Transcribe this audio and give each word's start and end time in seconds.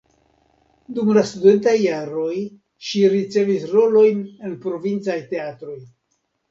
Dum 0.97 1.11
la 1.17 1.23
studentaj 1.31 1.75
jaroj 1.83 2.33
ŝi 2.89 3.05
ricevis 3.15 3.71
rolojn 3.77 4.27
en 4.49 4.61
provincaj 4.67 5.25
teatroj. 5.37 5.81